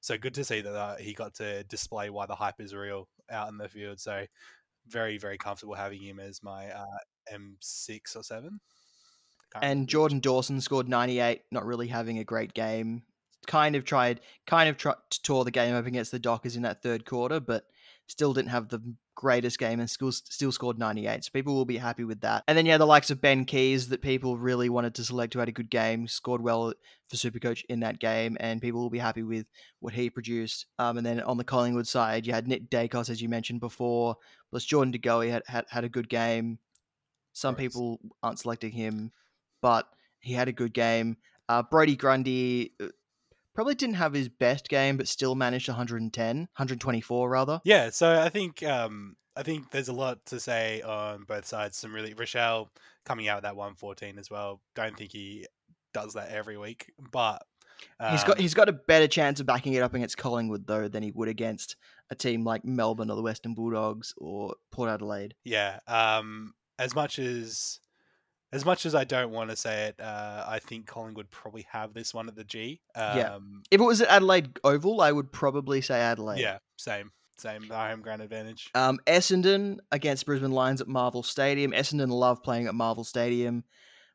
[0.00, 3.08] So good to see that uh, he got to display why the hype is real
[3.30, 4.00] out in the field.
[4.00, 4.24] So
[4.88, 6.84] very very comfortable having him as my uh,
[7.30, 8.60] M six or seven.
[9.52, 9.90] Can't And remember.
[9.90, 13.02] Jordan Dawson scored 98, not really having a great game.
[13.46, 16.62] Kind of tried, kind of tried to tore the game up against the Dockers in
[16.62, 17.64] that third quarter, but
[18.06, 18.80] still didn't have the
[19.20, 21.24] greatest game and still, still scored 98.
[21.24, 22.42] So people will be happy with that.
[22.48, 25.40] And then, yeah, the likes of Ben Keays that people really wanted to select who
[25.40, 26.72] had a good game, scored well
[27.10, 29.44] for Supercoach in that game, and people will be happy with
[29.80, 30.64] what he produced.
[30.78, 34.16] Um, and then on the Collingwood side, you had Nick Daicos, as you mentioned before,
[34.48, 36.58] plus Jordan DeGoey had, had, had a good game.
[37.34, 37.74] Some Correct.
[37.74, 39.12] people aren't selecting him,
[39.60, 39.86] but
[40.20, 41.18] he had a good game.
[41.46, 42.86] Uh, Brodie Grundy uh,
[43.54, 47.60] probably didn't have his best game, but still managed 110, 124 rather.
[47.64, 51.76] Yeah, so I think um, I think there's a lot to say on both sides.
[51.76, 52.68] Some really Rachele
[53.04, 54.60] coming out with that 114 as well.
[54.74, 55.46] Don't think he
[55.92, 57.42] does that every week, but
[58.10, 60.88] he's got um, he's got a better chance of backing it up against Collingwood though
[60.88, 61.76] than he would against
[62.10, 65.34] a team like Melbourne or the Western Bulldogs or Port Adelaide.
[65.44, 65.78] yeah.
[65.86, 67.78] Um, as much as
[68.52, 71.94] as much as I don't want to say it, uh, I think Collingwood probably have
[71.94, 72.80] this one at the G.
[72.94, 73.38] Um, Yeah.
[73.70, 76.40] If it was at Adelaide Oval, I would probably say Adelaide.
[76.40, 77.70] yeah, same, same.
[77.70, 78.70] Our home ground advantage.
[78.74, 81.72] Um, Essendon against Brisbane Lions at Marvel Stadium.
[81.72, 83.62] Essendon love playing at Marvel Stadium,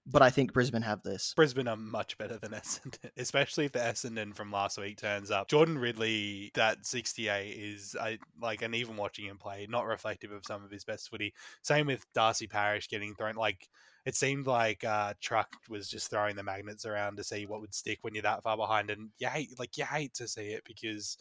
[0.06, 1.34] but I think Brisbane have this.
[1.36, 5.48] Brisbane are much better than Essendon, especially if the Essendon from last week turns up.
[5.48, 10.46] Jordan Ridley, that 68 is I like, and even watching him play, not reflective of
[10.46, 11.34] some of his best footy.
[11.62, 13.36] Same with Darcy Parish getting thrown.
[13.36, 13.70] Like
[14.06, 17.74] it seemed like uh, Truck was just throwing the magnets around to see what would
[17.74, 20.64] stick when you're that far behind, and you hate like you hate to see it
[20.66, 21.18] because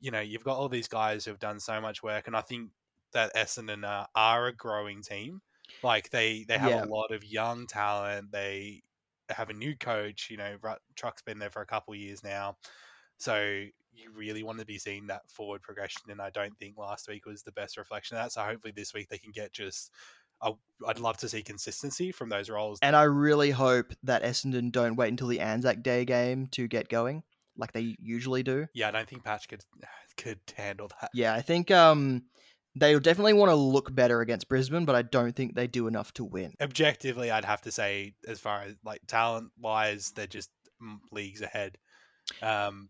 [0.00, 2.40] you know you've got all these guys who have done so much work, and I
[2.42, 2.70] think
[3.12, 5.42] that Essendon uh, are a growing team.
[5.82, 6.84] Like they they have Yeah.
[6.84, 8.32] a lot of young talent.
[8.32, 8.82] They
[9.30, 10.28] have a new coach.
[10.30, 10.56] You know,
[10.96, 12.58] Truck's been there for a couple of years now,
[13.18, 16.10] so you really want to be seeing that forward progression.
[16.10, 18.32] And I don't think last week was the best reflection of that.
[18.32, 19.92] So hopefully this week they can get just.
[20.42, 20.54] I-
[20.86, 22.78] I'd love to see consistency from those roles.
[22.82, 26.88] And I really hope that Essendon don't wait until the Anzac Day game to get
[26.88, 27.22] going.
[27.56, 28.66] like they usually do.
[28.72, 29.62] Yeah, I don't think Patch could
[30.16, 31.10] could handle that.
[31.12, 32.22] Yeah, I think um,
[32.74, 36.12] they'll definitely want to look better against Brisbane, but I don't think they do enough
[36.14, 36.54] to win.
[36.60, 40.48] Objectively, I'd have to say, as far as like talent wise, they're just
[40.82, 41.76] mm, leagues ahead.
[42.40, 42.88] Um,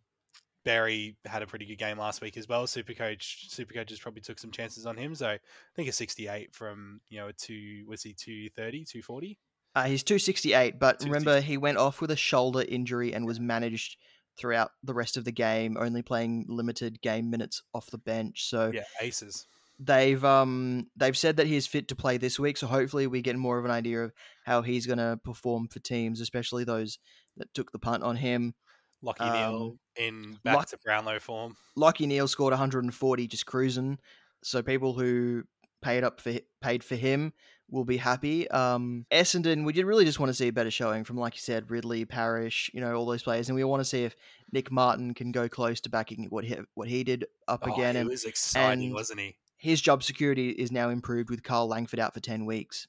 [0.65, 2.67] Berry had a pretty good game last week as well.
[2.67, 5.15] Supercoach Supercoaches probably took some chances on him.
[5.15, 5.39] So I
[5.75, 9.39] think a 68 from, you know, a two was he 230, 240?
[9.75, 13.97] Uh, he's 268, but remember he went off with a shoulder injury and was managed
[14.37, 18.49] throughout the rest of the game, only playing limited game minutes off the bench.
[18.49, 19.47] So yeah, aces.
[19.79, 23.37] They've um they've said that he's fit to play this week, so hopefully we get
[23.37, 24.13] more of an idea of
[24.45, 26.99] how he's going to perform for teams, especially those
[27.37, 28.55] that took the punt on him.
[29.05, 31.57] Lachie um, Neale in back Lock- to Brownlow form.
[31.77, 33.99] Lachie Neale scored 140 just cruising.
[34.43, 35.45] So people who
[35.83, 37.33] paid up for paid for him
[37.71, 38.51] will be happy.
[38.51, 41.41] Um, Essendon, we did really just want to see a better showing from, like you
[41.41, 44.17] said, Ridley, Parish, you know, all those players, and we want to see if
[44.53, 47.97] Nick Martin can go close to backing what he, what he did up oh, again.
[47.97, 49.37] It was exciting, wasn't he?
[49.57, 52.87] His job security is now improved with Carl Langford out for ten weeks.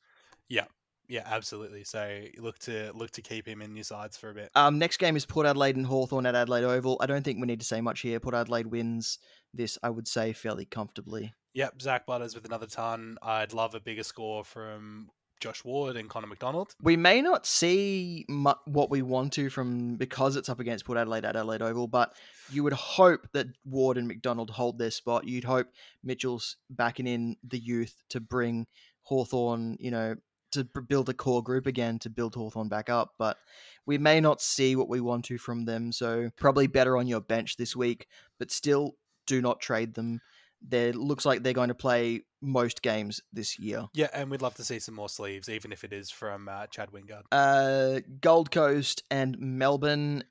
[0.50, 0.66] Yeah,
[1.12, 1.84] yeah, absolutely.
[1.84, 4.50] So look to look to keep him in your sides for a bit.
[4.56, 6.98] Um, next game is Port Adelaide and Hawthorn at Adelaide Oval.
[7.02, 8.18] I don't think we need to say much here.
[8.22, 9.20] Port Adelaide wins
[9.54, 11.34] this, I would say, fairly comfortably.
[11.54, 13.18] Yep, Zak Butters with another ton.
[13.22, 15.10] I'd love a bigger score from
[15.42, 16.76] Josh Ward and Connor McDonald.
[16.82, 20.98] We may not see mu- what we want to from because it's up against Port
[20.98, 22.14] Adelaide at Adelaide Oval, but
[22.50, 25.28] you would hope that Ward and McDonald hold their spot.
[25.28, 25.68] You'd hope
[26.06, 28.66] Mitchell's backing in the youth to bring
[29.04, 30.16] Hawthorn, you know,
[30.52, 33.38] to build a core group again to build Hawthorn back up, but
[33.86, 35.92] we may not see what we want to from them.
[35.92, 38.08] So probably better on your bench this week,
[38.40, 38.96] but still
[39.28, 40.22] do not trade them.
[40.62, 43.88] There looks like they're going to play most games this year.
[43.94, 46.68] Yeah, and we'd love to see some more sleeves, even if it is from uh,
[46.68, 47.24] Chad Wingard.
[47.32, 50.24] Uh, Gold Coast and Melbourne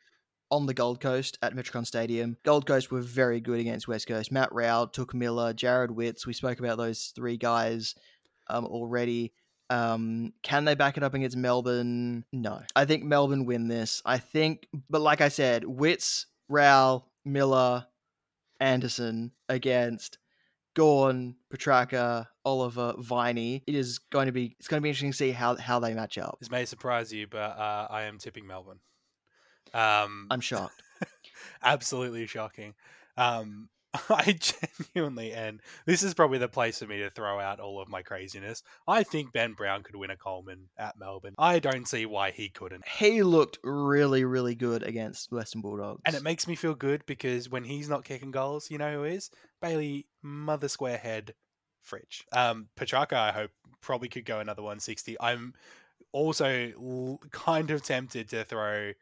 [0.50, 2.36] on the Gold Coast at Metricon Stadium.
[2.44, 4.32] Gold Coast were very good against West Coast.
[4.32, 6.26] Matt Rowell, Touk Miller, Jarrod Witts.
[6.26, 7.94] We spoke about those three guys
[8.48, 9.32] um, already.
[9.70, 12.24] Um, can they back it up against Melbourne?
[12.32, 12.60] No.
[12.74, 14.02] I think Melbourne win this.
[14.04, 17.86] I think, but like I said, Witts, Rowell, Miller,
[18.58, 20.18] Anderson against
[20.74, 23.62] Gawn, Petracca, Oliver, Viney.
[23.66, 25.94] It is going to be it's going to be interesting to see how how they
[25.94, 26.38] match up.
[26.40, 28.80] This may surprise you, but uh, I am tipping Melbourne.
[29.72, 30.82] Um, I'm shocked.
[31.62, 32.74] absolutely shocking.
[33.16, 33.68] Um,
[34.08, 37.88] I genuinely, and this is probably the place for me to throw out all of
[37.88, 38.62] my craziness.
[38.86, 41.34] I think Ben Brown could win a Coleman at Melbourne.
[41.38, 42.86] I don't see why he couldn't.
[42.86, 46.02] He looked really, really good against Western Bulldogs.
[46.06, 49.04] And it makes me feel good because when he's not kicking goals, you know who
[49.04, 49.30] is?
[49.60, 51.34] Bailey Mother Square Head
[51.82, 52.24] Fridge.
[52.32, 53.50] Um, Petracca, I hope,
[53.80, 55.16] probably could go another 160.
[55.20, 55.54] I'm
[56.12, 58.92] also l- kind of tempted to throw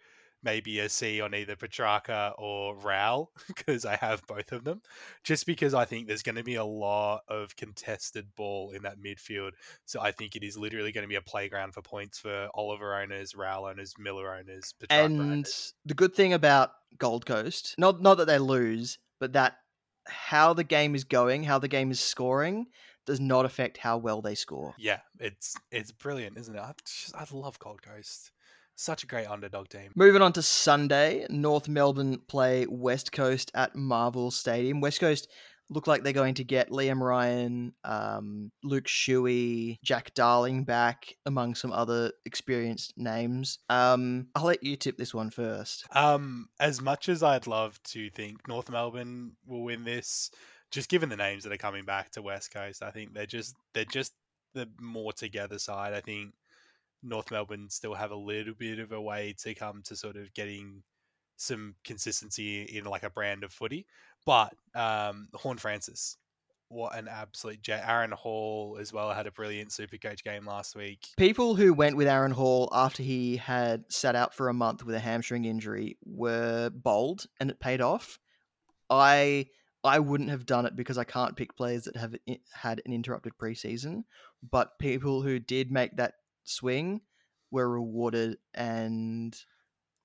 [0.43, 4.83] maybe a C on either Petracca or Rowell because I have both of them.
[5.25, 9.01] Just because I think there's going to be a lot of contested ball in that
[9.01, 9.53] midfield.
[9.85, 12.95] So I think it is literally going to be a playground for points for Oliver
[12.95, 15.75] owners, Rowell owners, Miller owners, Petracca and owners.
[15.85, 19.57] the good thing about Gold Coast, not not that they lose, but that
[20.07, 22.67] how the game is going, how the game is scoring
[23.07, 24.75] does not affect how well they score.
[24.79, 26.61] Yeah, it's it's brilliant, isn't it?
[26.61, 28.33] I, just, I love Gold Coast.
[28.81, 29.91] Such a great underdog team.
[29.97, 34.81] Moving on to Sunday, North Melbourne play West Coast at Marvel Stadium.
[34.81, 35.27] West Coast
[35.69, 41.57] look like they're going to get Liam Ryan, um, Luke Shuey, Jack Darling back, among
[41.57, 43.59] some other experienced names.
[43.69, 45.85] Um, I'll let you tip this one first.
[45.91, 50.31] Um, as much as I'd love to think North Melbourne will win this,
[50.71, 53.57] just given the names that are coming back to West Coast, I think they're just
[53.75, 54.13] they're just
[54.55, 55.95] the more together side.
[55.95, 56.33] I think
[57.03, 60.33] North Melbourne still have a little bit of a way to come to sort of
[60.35, 60.83] getting
[61.37, 63.87] some consistency in like a brand of footy.
[64.27, 66.17] But um, Horne-Francis,
[66.69, 67.85] what an absolute jet.
[67.87, 71.09] Aaron Hall as well had a brilliant super coach game last week.
[71.17, 74.95] People who went with Aaron Hall after he had sat out for a month with
[74.95, 78.19] a hamstring injury were bold and it paid off.
[78.91, 79.47] I
[79.85, 82.15] I wouldn't have done it because I can't pick players that have
[82.53, 84.05] had an interrupted preseason,
[84.43, 86.15] but people who did make that
[86.49, 87.03] swing
[87.51, 89.37] were rewarded and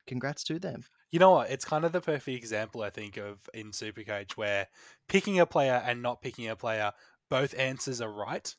[0.07, 0.85] congrats to them.
[1.11, 1.51] You know what?
[1.51, 4.67] It's kind of the perfect example, I think, of in Supercoach where
[5.07, 6.91] picking a player and not picking a player,
[7.29, 8.55] both answers are right,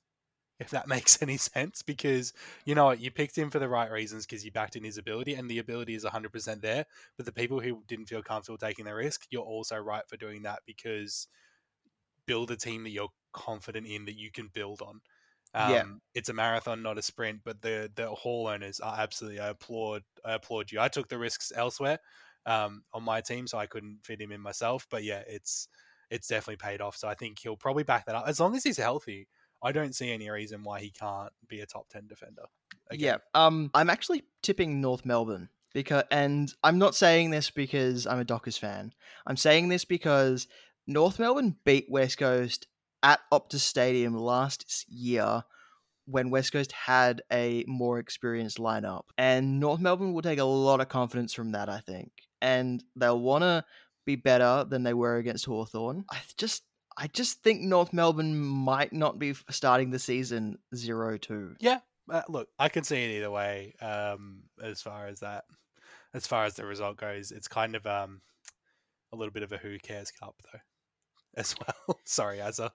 [0.61, 1.83] if that makes any sense.
[1.83, 2.33] Because,
[2.67, 3.01] you know what?
[3.01, 5.59] You picked him for the right reasons because you backed in his ability, and the
[5.59, 6.87] ability is 100% there.
[7.17, 10.43] But the people who didn't feel comfortable taking the risk, you're also right for doing
[10.43, 11.29] that because
[12.27, 15.01] build a team that you're confident in that you can build on.
[15.55, 15.85] Um, yeah.
[16.15, 17.41] it's a marathon, not a sprint.
[17.45, 19.41] But the the hall owners are absolutely.
[19.41, 20.03] I applaud.
[20.25, 20.81] I applaud you.
[20.81, 21.99] I took the risks elsewhere.
[22.47, 24.87] um, on my team, so I couldn't fit him in myself.
[24.91, 25.69] But yeah, it's
[26.11, 26.97] it's definitely paid off.
[26.97, 29.29] So I think he'll probably back that up as long as he's healthy.
[29.63, 32.43] I don't see any reason why he can't be a top ten defender.
[32.91, 33.19] Again.
[33.35, 38.19] Yeah, um, I'm actually tipping North Melbourne because, and I'm not saying this because I'm
[38.21, 38.93] a Dockers fan.
[39.27, 40.47] I'm saying this because
[40.87, 42.67] North Melbourne beat West Coast
[43.05, 45.45] at Optus Stadium last year
[46.07, 49.03] when West Coast had a more experienced lineup.
[49.17, 52.11] And North Melbourne will take a lot of confidence from that, I think.
[52.43, 53.65] And they'll want to
[54.05, 56.05] be better than they were against Hawthorn.
[56.11, 56.63] I just
[56.97, 61.57] I just think North Melbourne might not be starting the season 0-2.
[61.59, 61.81] Yeah.
[62.09, 65.45] Uh, look, I can see it either way um, as far as that
[66.13, 67.33] as far as the result goes.
[67.33, 68.21] It's kind of um,
[69.13, 70.61] a little bit of a who cares cup though
[71.37, 71.55] as
[71.87, 72.01] well.
[72.05, 72.71] Sorry, Azza.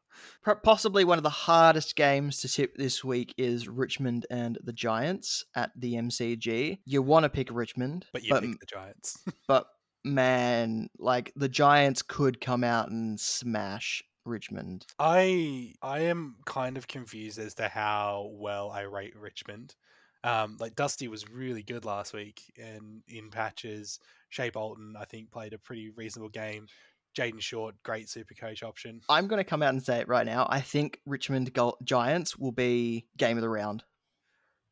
[0.63, 5.45] Possibly one of the hardest games to tip this week is Richmond and the Giants
[5.55, 6.79] at the MCG.
[6.85, 9.17] You want to pick Richmond, but you but, pick the Giants.
[9.47, 9.67] but
[10.03, 14.85] man, like the Giants could come out and smash Richmond.
[14.97, 19.75] I I am kind of confused as to how well I rate Richmond.
[20.23, 25.31] Um, like Dusty was really good last week, and in patches, Shai Bolton I think
[25.31, 26.67] played a pretty reasonable game.
[27.19, 29.01] Jayden Short, great super coach option.
[29.09, 30.47] I'm going to come out and say it right now.
[30.49, 31.51] I think Richmond
[31.83, 33.83] Giants will be game of the round.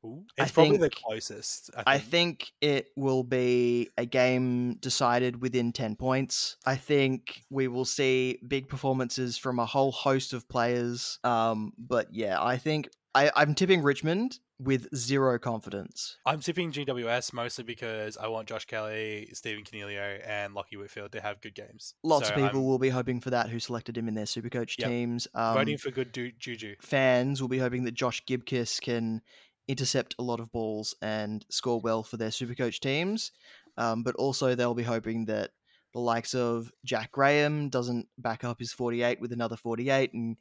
[0.06, 1.72] Ooh, it's I probably think, the closest.
[1.76, 1.88] I think.
[1.88, 2.52] I think.
[2.62, 6.56] it will be a game decided within 10 points.
[6.66, 11.20] I think we will see big performances from a whole host of players.
[11.24, 16.18] Um, but yeah, I think I, I'm tipping Richmond with zero confidence.
[16.24, 21.22] I'm tipping GWS mostly because I want Josh Kelly, Stephen Coniglio, and Lachie Whitfield to
[21.22, 21.96] have good games.
[22.04, 22.66] Lots so of people I'm...
[22.68, 24.90] will be hoping for that who selected him in their Supercoach yep.
[24.90, 25.28] teams.
[25.34, 26.76] Um, Voting for good du- juju.
[26.80, 29.24] Fans will be hoping that Josh Gibcus can
[29.68, 33.32] intercept a lot of balls and score well for their Supercoach teams.
[33.78, 35.50] Um, but also they'll be hoping that
[35.94, 40.38] the likes of Jack Graham doesn't back up his 48 with another 48 and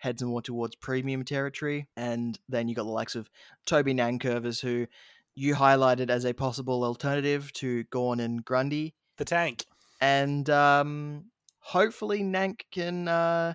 [0.00, 1.86] heads more towards premium territory.
[1.96, 3.30] And then you got the likes of
[3.64, 4.86] Toby Nankervis, who
[5.34, 8.94] you highlighted as a possible alternative to Gawn and Grundy.
[9.16, 9.64] The tank.
[10.00, 11.26] And um,
[11.60, 13.54] hopefully Nank can uh,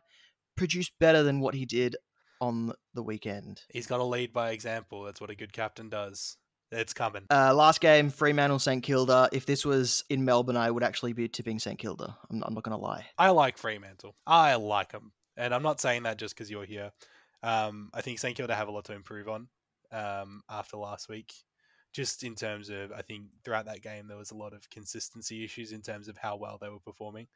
[0.55, 1.97] produce better than what he did
[2.39, 3.62] on the weekend.
[3.69, 5.03] He's got to lead by example.
[5.03, 6.38] That's what a good captain does.
[6.71, 7.23] It's coming.
[7.31, 9.29] Uh, last game, Fremantle St Kilda.
[9.31, 12.17] If this was in Melbourne, I would actually be tipping St Kilda.
[12.29, 13.05] I'm, I'm not going to lie.
[13.17, 14.15] I like Fremantle.
[14.25, 15.12] I like them.
[15.38, 16.91] And I'm not saying that just because you're here.
[17.43, 19.48] Um, I think St Kilda have a lot to improve on
[19.91, 21.34] um, after last week.
[21.93, 25.45] Just in terms of, I think throughout that game there was a lot of consistency
[25.45, 27.28] issues in terms of how well they were performing.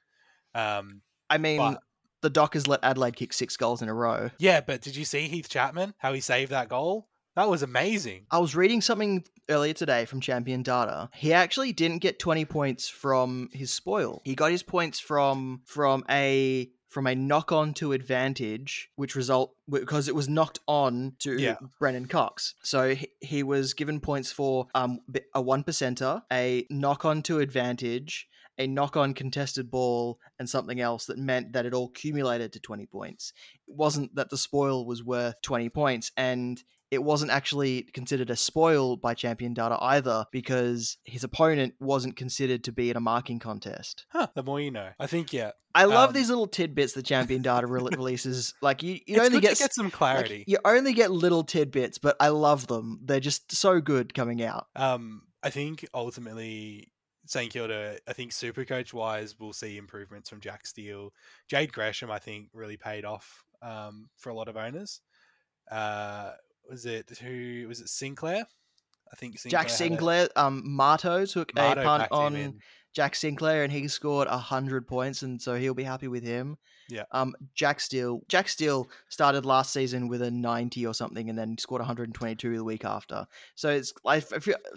[0.54, 1.82] Um, I mean, but,
[2.22, 4.32] the Dockers let Adelaide kick six goals in a row.
[4.40, 7.08] Yeah, but did you see Heath Chapman how he saved that goal?
[7.36, 8.26] That was amazing.
[8.32, 11.10] I was reading something earlier today from Champion Data.
[11.16, 14.22] He actually didn't get 20 points from his spoil.
[14.26, 19.56] He got his points from from a from a knock on to advantage, which result
[19.70, 21.56] because it was knocked on to yeah.
[21.80, 22.56] Brennan Cox.
[22.64, 25.00] So he, he was given points for um,
[25.34, 30.82] a one percenter, a knock on to advantage, a knock on contested ball, and something
[30.82, 33.34] else that meant that it all accumulated to 20 points.
[33.68, 36.12] It wasn't that the spoil was worth 20 points.
[36.18, 42.16] And it wasn't actually considered a spoil by champion data either because his opponent wasn't
[42.16, 44.06] considered to be in a marking contest.
[44.10, 44.90] Huh, the more you know.
[45.00, 45.52] I think, yeah.
[45.76, 48.56] I love um, these little tidbits that champion data re- releases.
[48.62, 50.40] Like you, you only get, get some clarity.
[50.40, 53.00] Like, you only get little tidbits, but I love them.
[53.04, 54.68] They're just so good coming out.
[54.76, 56.92] Um, I think ultimately
[57.28, 61.14] St Kilda, I think super coach wise, we'll see improvements from Jack Steele.
[61.48, 65.02] Jade Gresham, I think, really paid off um, for a lot of owners.
[65.70, 66.32] Uh,
[66.70, 68.46] was it who was it Sinclair?
[69.12, 70.30] I think Sinclair Jack Sinclair.
[70.36, 70.46] A...
[70.46, 72.60] Um, Marto took Marto a punt on
[72.94, 76.58] Jack Sinclair, and he scored hundred points, and so he'll be happy with him.
[76.90, 77.04] Yeah.
[77.12, 78.22] Um, Jack Steele.
[78.28, 82.10] Jack Steele started last season with a ninety or something, and then scored one hundred
[82.10, 83.28] and twenty-two the week after.
[83.56, 84.26] So it's like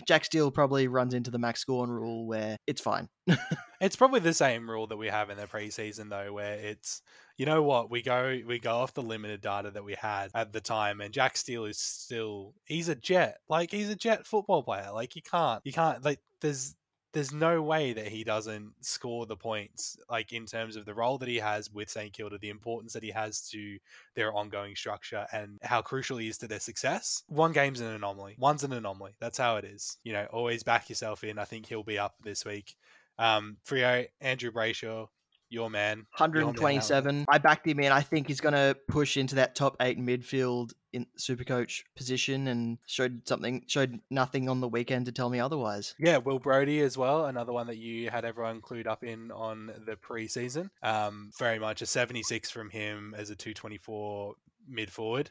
[0.06, 3.08] Jack Steele probably runs into the Max Gawn rule where it's fine.
[3.80, 7.02] it's probably the same rule that we have in the preseason though, where it's
[7.38, 10.52] you know what we go we go off the limited data that we had at
[10.52, 14.62] the time, and Jack Steele is still he's a jet like he's a jet football
[14.62, 14.90] player.
[14.92, 16.74] Like you can't you can't like there's
[17.12, 21.18] there's no way that he doesn't score the points, like in terms of the role
[21.18, 23.78] that he has with St Kilda, the importance that he has to
[24.14, 27.22] their ongoing structure, and how crucial he is to their success.
[27.28, 28.36] One game's an anomaly.
[28.38, 29.12] One's an anomaly.
[29.20, 29.98] That's how it is.
[30.04, 31.38] You know, always back yourself in.
[31.38, 32.74] I think he'll be up this week.
[33.18, 35.08] Um, Freo, Andrew Brayshaw,
[35.52, 36.06] your man.
[36.16, 37.26] 127.
[37.28, 37.92] I backed him in.
[37.92, 42.78] I think he's going to push into that top eight midfield in Supercoach position and
[42.86, 45.94] showed something, showed nothing on the weekend to tell me otherwise.
[45.98, 49.72] Yeah, Will Brodie as well, another one that you had everyone clued up in on
[49.86, 50.70] the preseason.
[50.82, 54.34] Um, very much a 76 from him as a 224
[54.68, 55.30] mid forward.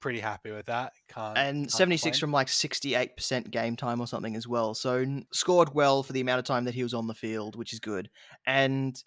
[0.00, 0.94] Pretty happy with that.
[1.08, 2.20] Can't and can't 76 complain.
[2.20, 4.74] from like 68% game time or something as well.
[4.74, 7.54] So n- scored well for the amount of time that he was on the field,
[7.54, 8.10] which is good.
[8.44, 9.00] And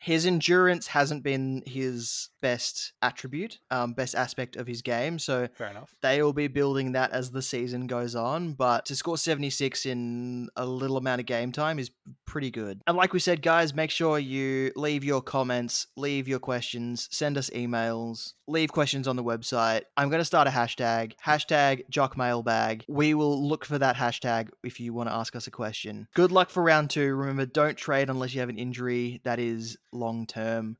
[0.00, 5.18] his endurance hasn't been his best attribute, um, best aspect of his game.
[5.18, 5.94] So Fair enough.
[6.00, 8.54] they will be building that as the season goes on.
[8.54, 11.90] But to score 76 in a little amount of game time is
[12.26, 12.80] pretty good.
[12.86, 17.36] And like we said, guys, make sure you leave your comments, leave your questions, send
[17.36, 19.82] us emails, leave questions on the website.
[19.96, 22.82] I'm going to start a hashtag, hashtag jockmailbag.
[22.88, 26.08] We will look for that hashtag if you want to ask us a question.
[26.14, 27.14] Good luck for round two.
[27.14, 30.76] Remember, don't trade unless you have an injury that is long term.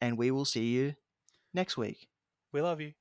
[0.00, 0.94] And we will see you
[1.52, 2.08] next week.
[2.52, 2.92] We love you.